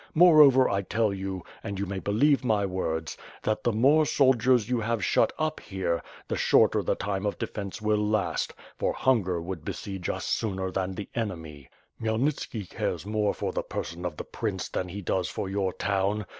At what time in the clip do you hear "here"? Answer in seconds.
5.59-6.01